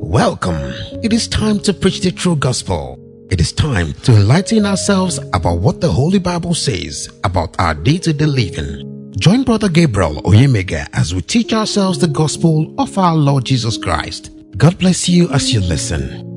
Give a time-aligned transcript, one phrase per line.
[0.00, 0.72] Welcome.
[1.02, 2.98] It is time to preach the true gospel.
[3.30, 7.98] It is time to enlighten ourselves about what the Holy Bible says about our day
[7.98, 9.12] to day living.
[9.18, 14.30] Join Brother Gabriel Oyemega as we teach ourselves the gospel of our Lord Jesus Christ.
[14.56, 16.31] God bless you as you listen.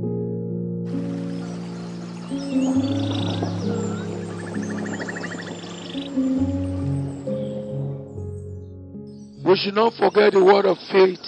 [9.56, 11.24] We should not forget the word of faith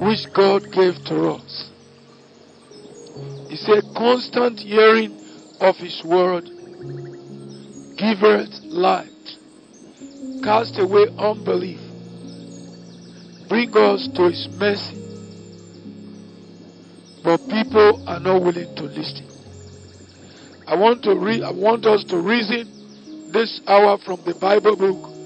[0.00, 1.70] which God gave to us.
[3.48, 5.14] He said, constant hearing
[5.60, 6.50] of his word
[7.96, 9.38] giveth light,
[10.42, 11.78] cast away unbelief,
[13.48, 14.98] bring us to his mercy.
[17.22, 19.28] But people are not willing to listen.
[20.66, 25.17] I want to read I want us to reason this hour from the Bible book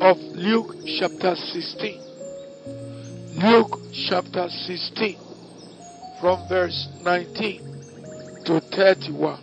[0.00, 2.00] of Luke chapter 16.
[3.42, 5.16] Luke chapter 16
[6.20, 7.60] from verse 19
[8.44, 9.40] to 31.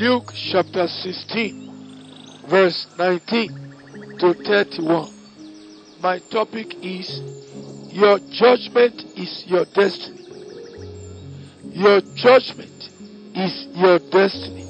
[0.00, 5.10] Luke chapter 16 verse 19 to 31.
[6.02, 7.20] My topic is
[7.92, 10.18] Your judgment is your destiny.
[11.72, 12.90] Your judgment
[13.34, 14.64] is your destiny.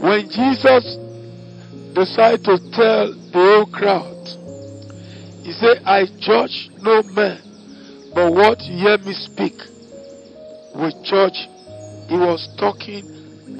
[0.00, 1.07] When Jesus
[1.94, 4.28] decided to tell the whole crowd,
[5.44, 7.40] he said, I judge no man,
[8.14, 9.54] but what you hear me speak
[10.74, 11.48] with judge.
[12.08, 13.04] He was talking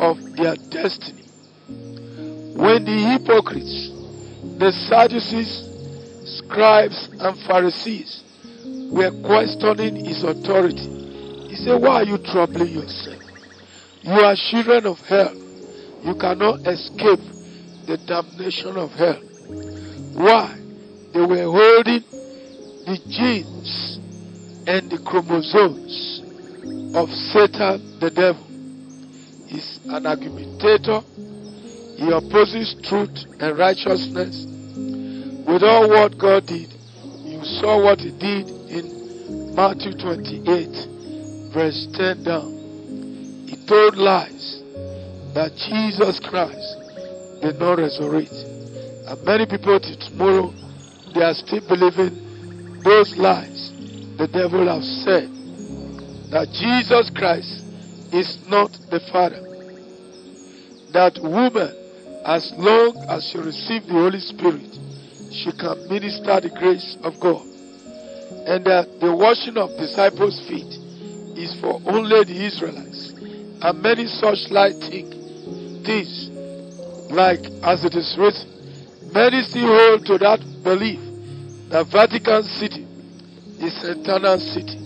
[0.00, 1.24] of their destiny.
[2.56, 3.90] When the hypocrites,
[4.58, 5.64] the Sadducees,
[6.38, 8.24] scribes, and Pharisees
[8.90, 10.88] were questioning his authority,
[11.48, 13.22] he said, Why are you troubling yourself?
[14.02, 15.34] You are children of hell.
[16.04, 17.20] You cannot escape
[17.88, 19.16] the damnation of hell.
[20.12, 20.54] Why?
[21.14, 22.04] They were holding
[22.84, 23.98] the genes
[24.68, 26.20] and the chromosomes
[26.94, 28.44] of Satan the devil.
[29.48, 31.00] He's an argumentator.
[31.96, 34.44] He opposes truth and righteousness.
[35.48, 36.68] With all what God did,
[37.24, 43.48] you saw what he did in Matthew 28, verse 10 down.
[43.48, 44.60] He told lies
[45.32, 46.57] that Jesus Christ
[47.40, 48.32] did not resurrect.
[48.32, 50.52] And many people tomorrow,
[51.14, 53.72] they are still believing those lies
[54.18, 55.30] the devil has said.
[56.30, 57.62] That Jesus Christ
[58.12, 59.40] is not the Father.
[60.92, 61.70] That woman,
[62.26, 64.74] as long as she receives the Holy Spirit,
[65.30, 67.46] she can minister the grace of God.
[68.50, 70.68] And that the washing of disciples' feet
[71.38, 73.14] is for only the Israelites.
[73.62, 74.74] And many such like
[75.86, 76.27] things
[77.10, 79.12] like as it is written.
[79.12, 81.00] Many still hold to that belief
[81.70, 82.86] that Vatican City
[83.60, 84.78] is eternal city.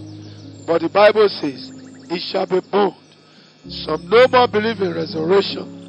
[0.67, 1.71] But the Bible says
[2.11, 2.95] it shall be burned.
[3.69, 5.81] Some no more believe in resurrection.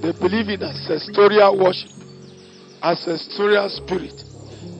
[0.00, 1.90] They believe in ancestral worship,
[2.82, 4.24] ancestral spirit.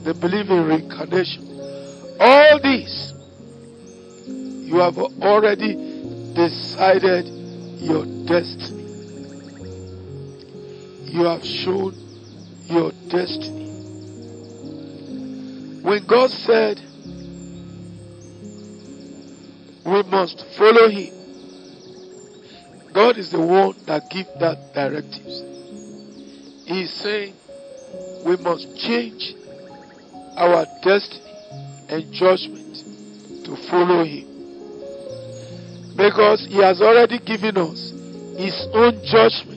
[0.03, 1.43] They believe in reincarnation.
[2.19, 3.13] All these,
[4.67, 5.75] you have already
[6.33, 7.27] decided
[7.79, 8.82] your destiny
[11.13, 11.93] you have shown
[12.65, 13.69] your destiny.
[15.83, 16.79] When God said
[19.85, 21.13] we must follow Him,
[22.95, 25.43] God is the one that gives that directives.
[26.65, 27.35] He is saying
[28.25, 29.35] we must change
[30.35, 31.21] our destiny
[31.89, 34.25] and judgment to follow Him.
[35.95, 37.91] Because He has already given us
[38.35, 39.52] His own judgment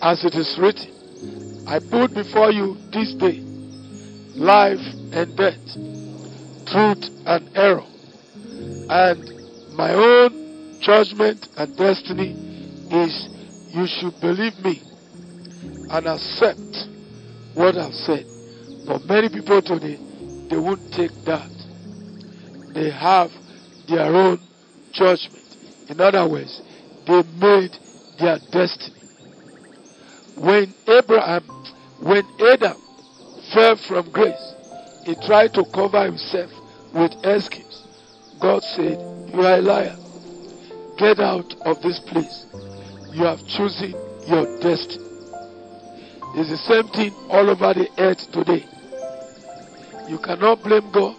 [0.00, 3.40] as it is written, I put before you this day
[4.36, 4.78] life
[5.12, 5.58] and death,
[6.66, 7.84] truth and error,
[8.88, 12.32] and my own judgment and destiny
[12.90, 13.28] is
[13.74, 14.80] you should believe me
[15.90, 16.88] and accept
[17.54, 18.24] what I've said.
[18.86, 19.98] But many people today,
[20.48, 21.50] they won't take that.
[22.72, 23.30] They have
[23.88, 24.38] their own
[24.92, 25.44] judgment.
[25.88, 26.62] In other words,
[27.06, 27.76] they made
[28.18, 28.97] their destiny
[30.40, 31.42] when Abraham,
[32.00, 32.76] when Adam
[33.52, 34.54] fell from grace,
[35.04, 36.50] he tried to cover himself
[36.94, 37.84] with excuses.
[38.40, 38.98] God said,
[39.34, 39.96] You are a liar.
[40.98, 42.46] Get out of this place.
[43.12, 43.92] You have chosen
[44.26, 45.04] your destiny.
[46.34, 48.64] It's the same thing all over the earth today.
[50.08, 51.16] You cannot blame God.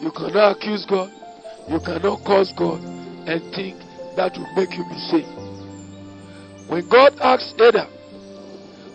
[0.00, 1.10] You cannot accuse God.
[1.68, 3.78] You cannot curse God and think
[4.16, 5.28] that will make you be saved.
[6.68, 7.88] When God asked Adam,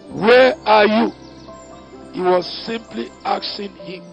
[0.10, 1.12] Where are you?
[2.14, 4.04] He was simply asking him,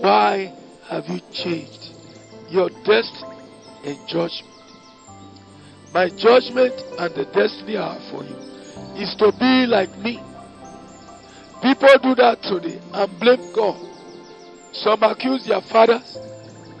[0.00, 0.52] Why
[0.88, 1.94] have you changed
[2.50, 3.36] your destiny
[3.84, 4.54] and judgment?
[5.92, 8.36] My judgment and the destiny I have for you
[9.02, 10.20] is to be like me.
[11.62, 13.80] People do that today and blame God.
[14.72, 16.18] Some accuse their fathers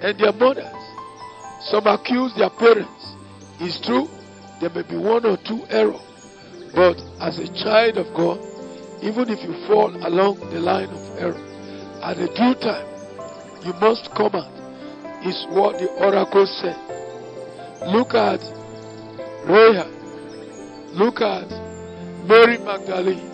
[0.02, 0.66] and their mothers.
[1.62, 3.14] Some accuse their parents.
[3.58, 4.06] It's true,
[4.60, 6.00] there may be one or two errors.
[6.74, 8.38] But as a child of God,
[9.02, 11.36] even if you fall along the line of error,
[12.02, 12.86] at a due time,
[13.64, 14.52] you must come out.
[15.24, 16.76] Is what the oracle said.
[17.90, 18.40] Look at
[19.44, 19.90] Rahab.
[20.92, 21.50] Look at
[22.28, 23.26] Mary Magdalene.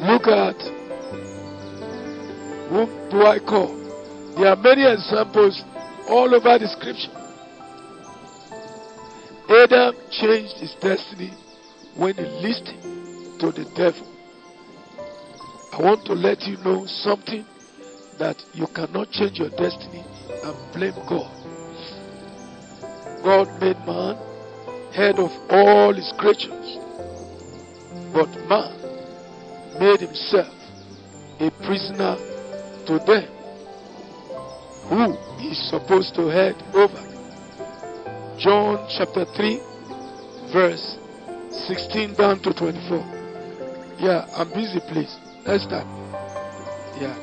[0.00, 0.56] Look at
[2.70, 3.74] whom do I call?
[4.36, 5.62] There are many examples
[6.08, 7.10] all over the scripture.
[9.50, 11.32] Adam changed his destiny
[12.00, 14.08] when he listened to the devil.
[15.70, 17.44] I want to let you know something
[18.18, 20.02] that you cannot change your destiny
[20.42, 21.30] and blame God.
[23.22, 24.16] God made man
[24.94, 26.78] head of all his creatures,
[28.14, 28.72] but man
[29.78, 30.54] made himself
[31.38, 32.16] a prisoner
[32.86, 33.28] to them
[34.88, 36.96] who is supposed to head over.
[38.38, 39.60] John chapter 3,
[40.50, 40.99] verse
[41.50, 42.98] 16 down to 24.
[43.98, 45.16] Yeah, I'm busy, please.
[45.44, 45.86] Let's start.
[47.00, 47.16] Yeah.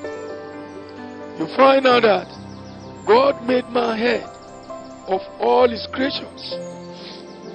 [1.39, 2.27] You find out that
[3.05, 4.23] God made man head
[5.07, 6.55] of all his creatures,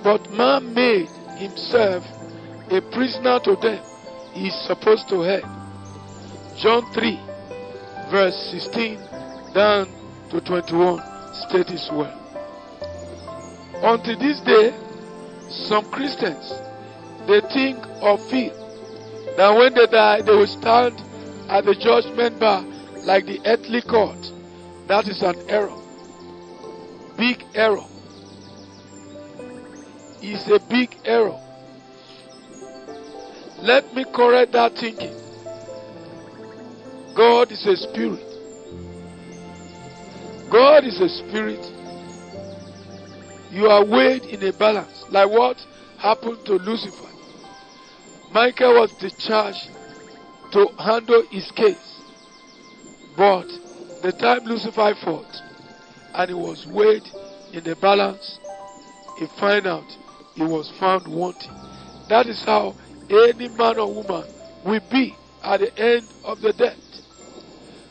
[0.03, 2.05] but man made himself
[2.71, 3.83] a prisoner to them.
[4.33, 5.43] He's supposed to head.
[6.57, 7.21] John 3,
[8.11, 8.99] verse 16
[9.53, 9.87] down
[10.31, 11.01] to 21
[11.35, 12.19] states well.
[13.83, 14.73] Until this day,
[15.53, 16.53] some Christians
[17.27, 18.57] they think or feel
[19.37, 21.01] that when they die they will stand
[21.49, 22.65] at the judgment bar
[23.05, 24.19] like the earthly court.
[24.89, 25.77] That is an error.
[27.17, 27.85] Big error.
[30.21, 31.39] It's a big error.
[33.61, 35.15] Let me correct that thinking.
[37.15, 38.27] God is a spirit.
[40.51, 41.72] God is a spirit.
[43.53, 45.05] You are weighed in a balance.
[45.11, 45.59] Like what
[45.99, 47.11] happened to Lucifer.
[48.33, 49.69] Michael was discharged
[50.53, 52.01] to handle his case.
[53.15, 53.47] But
[54.03, 55.37] the time Lucifer fought
[56.15, 57.07] and he was weighed
[57.53, 58.39] in the balance,
[59.19, 59.85] he find out
[60.35, 61.51] he was found wanting.
[62.09, 62.75] That is how
[63.11, 64.25] any man or woman
[64.65, 66.79] will be at the end of the death.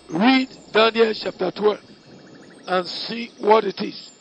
[0.10, 1.80] Read Daniel chapter 12
[2.68, 4.12] and see what it is.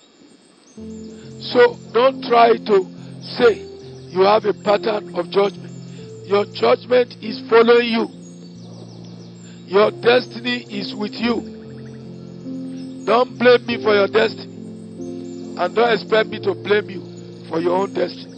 [1.40, 2.86] So don't try to
[3.22, 3.62] say
[4.10, 5.72] you have a pattern of judgment.
[6.26, 8.08] Your judgment is following you.
[9.66, 11.40] Your destiny is with you.
[13.06, 14.52] Don't blame me for your destiny.
[15.58, 18.30] And don't expect me to blame you for your own destiny.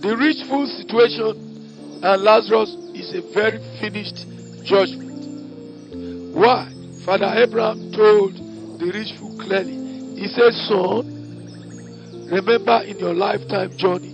[0.00, 4.26] The rich fool situation and Lazarus is a very finished
[4.64, 6.34] judgment.
[6.34, 6.72] Why?
[7.04, 8.34] Father Abraham told
[8.78, 9.77] the rich fool clearly.
[10.18, 14.08] He said, Son, remember in your lifetime journey,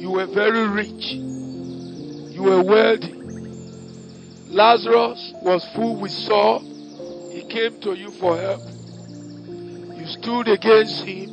[0.00, 1.12] you were very rich,
[2.34, 3.14] you were wealthy.
[4.48, 6.58] Lazarus was full with sore.
[7.30, 8.60] He came to you for help.
[9.94, 11.30] You stood against him,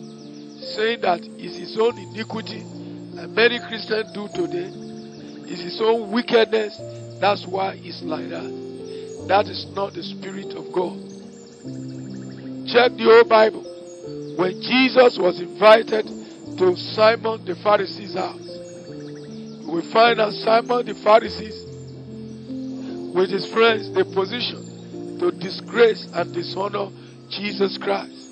[0.75, 4.69] saying that it's his own iniquity, and many Christians do today.
[5.50, 6.77] It's his own wickedness.
[7.19, 9.25] That's why it's like that.
[9.27, 11.04] That is not the Spirit of God.
[12.67, 13.62] Check the old Bible.
[14.38, 16.07] When Jesus was invited
[16.57, 18.41] to Simon the Pharisee's house,
[19.67, 21.63] we find that Simon the Pharisees,
[23.13, 26.89] with his friends, they position to disgrace and dishonor
[27.29, 28.29] Jesus Christ.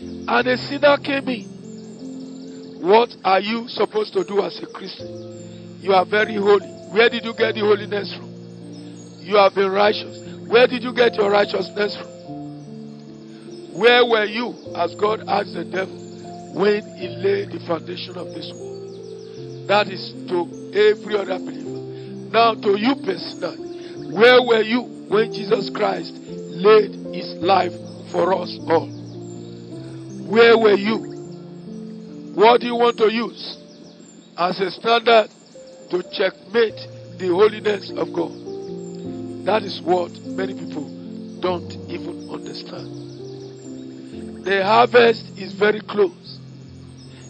[0.00, 1.44] And a sinner came in.
[2.80, 5.80] What are you supposed to do as a Christian?
[5.80, 6.66] You are very holy.
[6.90, 8.30] Where did you get the holiness from?
[9.20, 10.26] You have been righteous.
[10.48, 12.13] Where did you get your righteousness from?
[13.74, 15.98] Where were you as God asked the devil
[16.54, 19.66] when he laid the foundation of this world?
[19.66, 22.30] That is to every other believer.
[22.30, 27.72] Now to you personally, where were you when Jesus Christ laid his life
[28.12, 28.86] for us all?
[30.30, 32.32] Where were you?
[32.36, 33.58] What do you want to use
[34.38, 35.30] as a standard
[35.90, 36.78] to checkmate
[37.18, 38.32] the holiness of God?
[39.46, 43.04] That is what many people don't even understand.
[44.44, 46.38] The harvest is very close.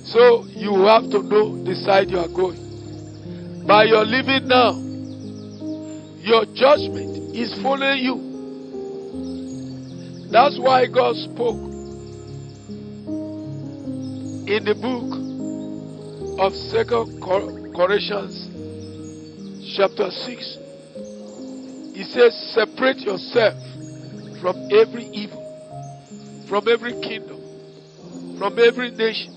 [0.04, 3.66] So you have to know the side you are going.
[3.66, 4.72] By your living now,
[6.20, 8.16] your judgment is following you.
[10.30, 11.74] That's why God spoke
[14.46, 18.50] in the book of Second Corinthians
[19.76, 20.58] chapter 6.
[21.94, 23.54] He says, Separate yourself
[24.40, 25.43] from every evil,
[26.48, 29.34] from every kingdom, from every nation,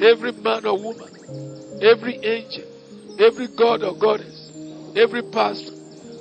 [0.00, 2.64] every man or woman, every angel,
[3.18, 4.50] every god or goddess,
[4.96, 5.72] every pastor,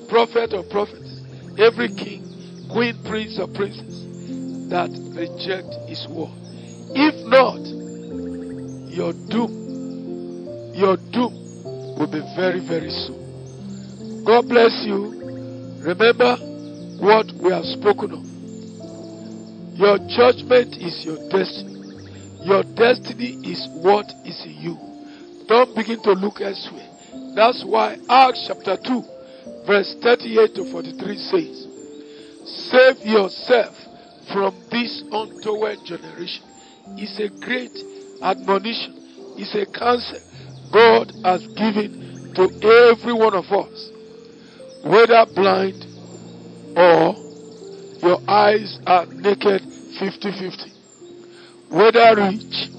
[0.10, 1.22] prophet or prophetess,
[1.60, 4.06] every king, queen, prince or princess
[4.70, 6.34] that reject his word.
[6.94, 7.62] If not,
[8.92, 11.34] your doom, your doom
[11.98, 14.24] will be very, very soon.
[14.26, 15.14] God bless you.
[15.82, 16.36] Remember
[17.00, 18.37] what we have spoken of.
[19.78, 21.78] Your judgment is your destiny.
[22.42, 24.78] Your destiny is what is in you.
[25.48, 26.90] Don't begin to look elsewhere.
[27.36, 29.04] That's why Acts chapter 2,
[29.68, 31.68] verse 38 to 43 says,
[32.72, 33.76] Save yourself
[34.34, 36.44] from this untoward generation.
[36.98, 37.78] It's a great
[38.24, 38.98] admonition,
[39.38, 40.18] it's a counsel
[40.74, 42.50] God has given to
[42.90, 43.92] every one of us,
[44.82, 45.86] whether blind
[46.76, 47.27] or
[48.02, 49.62] your eyes are naked
[50.00, 50.72] 50 50,
[51.70, 52.70] whether rich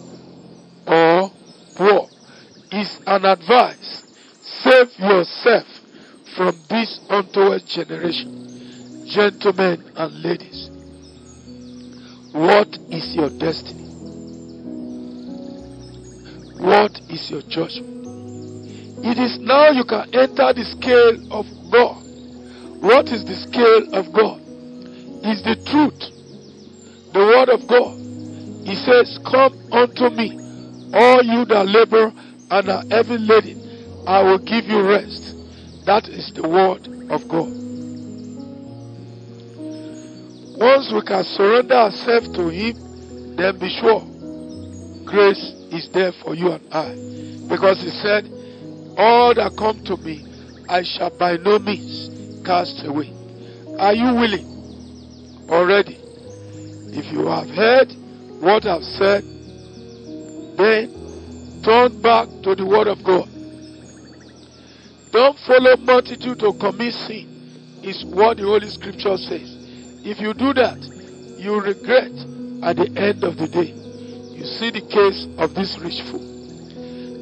[0.87, 1.31] or
[1.77, 2.09] poor,
[2.73, 4.05] is an advice.
[4.63, 5.67] Save yourself
[6.37, 9.07] from this untoward generation.
[9.07, 10.69] Gentlemen and ladies,
[12.33, 13.85] what is your destiny?
[16.59, 17.99] What is your judgment?
[19.05, 22.03] It is now you can enter the scale of God.
[22.83, 24.48] What is the scale of God?
[25.25, 25.99] Is the truth,
[27.13, 27.99] the word of God.
[28.67, 30.31] He says, Come unto me,
[30.95, 32.13] all you that labor
[32.51, 35.35] and are heavy laden, I will give you rest.
[35.87, 37.51] That is the word of God.
[40.61, 44.07] Once we can surrender ourselves to Him, then be sure
[45.05, 46.95] grace is there for you and I.
[47.49, 48.25] Because He said,
[48.97, 50.25] All that come to me,
[50.69, 53.13] I shall by no means cast away.
[53.79, 54.58] Are you willing
[55.49, 55.99] already?
[56.91, 57.93] If you have heard
[58.41, 59.23] what I've said,
[60.57, 63.29] then turn back to the Word of God.
[65.13, 69.57] Don't follow multitude to commit sin, is what the Holy Scripture says.
[70.05, 70.79] If you do that,
[71.39, 72.13] you regret
[72.63, 73.73] at the end of the day.
[74.37, 76.25] You see the case of this rich fool.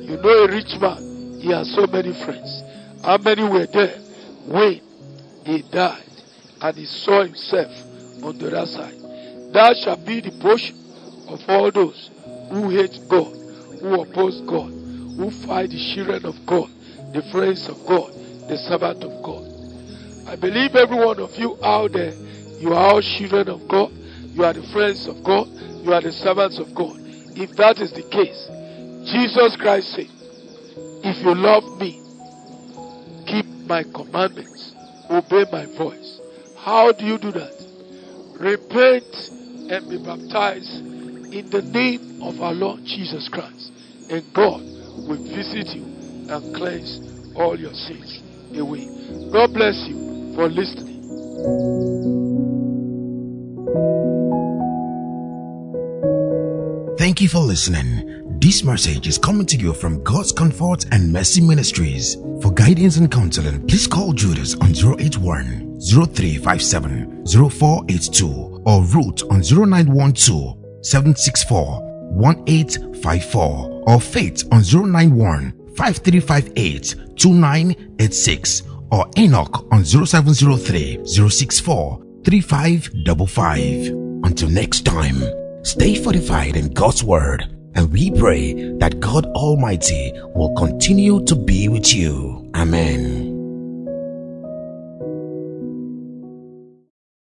[0.02, 2.62] You know a rich man, he has so many friends.
[3.04, 3.99] How many were there
[4.47, 4.80] when
[5.45, 6.02] he died
[6.61, 7.71] and he saw himself
[8.23, 8.94] on the other side?
[9.52, 10.76] That shall be the portion
[11.28, 12.11] of all those
[12.50, 13.32] who hate God,
[13.80, 14.70] who oppose God,
[15.16, 16.68] who fight the children of God,
[17.12, 18.12] the friends of God,
[18.49, 19.44] the servant of God.
[20.28, 22.12] I believe every one of you out there,
[22.58, 23.92] you are all children of God,
[24.35, 25.49] you are the friends of God,
[25.82, 26.96] you are the servants of God.
[27.37, 28.49] If that is the case,
[29.11, 30.11] Jesus Christ said,
[31.04, 32.02] If you love me,
[33.26, 34.75] keep my commandments,
[35.11, 36.20] obey my voice.
[36.58, 37.56] How do you do that?
[38.38, 39.31] Repent
[39.71, 40.85] and be baptized
[41.33, 43.73] in the name of our Lord Jesus Christ,
[44.11, 44.61] and God
[45.09, 45.85] will visit you
[46.28, 48.23] and cleanse all your sins
[48.55, 48.87] away.
[49.33, 50.97] God bless you for listening.
[56.99, 58.38] Thank you for listening.
[58.38, 62.16] This message is coming to you from God's Comfort and Mercy Ministries.
[62.43, 70.56] For guidance and counseling, please call Judas on 081 0357 0482 or Root on 0912
[70.83, 83.87] 764 1854 or Faith on 091 5358 2986 or Enoch on 0703 064 3555.
[84.25, 85.23] Until next time,
[85.64, 91.68] stay fortified in God's Word and we pray that God Almighty will continue to be
[91.68, 92.50] with you.
[92.54, 93.36] Amen.